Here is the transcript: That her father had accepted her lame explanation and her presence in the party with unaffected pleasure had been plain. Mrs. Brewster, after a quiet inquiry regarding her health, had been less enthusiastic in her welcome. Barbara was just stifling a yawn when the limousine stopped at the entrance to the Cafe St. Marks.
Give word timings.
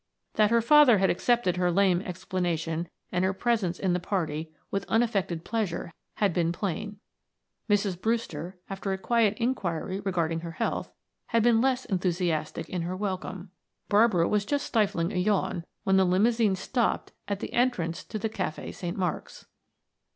That 0.33 0.49
her 0.49 0.63
father 0.63 0.97
had 0.97 1.11
accepted 1.11 1.57
her 1.57 1.69
lame 1.71 2.01
explanation 2.01 2.89
and 3.11 3.23
her 3.23 3.33
presence 3.33 3.77
in 3.77 3.93
the 3.93 3.99
party 3.99 4.51
with 4.71 4.83
unaffected 4.89 5.45
pleasure 5.45 5.93
had 6.15 6.33
been 6.33 6.51
plain. 6.51 6.99
Mrs. 7.69 8.01
Brewster, 8.01 8.57
after 8.67 8.91
a 8.91 8.97
quiet 8.97 9.37
inquiry 9.37 9.99
regarding 9.99 10.39
her 10.39 10.53
health, 10.53 10.91
had 11.27 11.43
been 11.43 11.61
less 11.61 11.85
enthusiastic 11.85 12.67
in 12.67 12.81
her 12.81 12.95
welcome. 12.97 13.51
Barbara 13.89 14.27
was 14.27 14.43
just 14.43 14.65
stifling 14.65 15.13
a 15.13 15.17
yawn 15.17 15.65
when 15.83 15.97
the 15.97 16.03
limousine 16.05 16.55
stopped 16.55 17.11
at 17.27 17.39
the 17.39 17.53
entrance 17.53 18.03
to 18.05 18.17
the 18.17 18.27
Cafe 18.27 18.71
St. 18.71 18.97
Marks. 18.97 19.45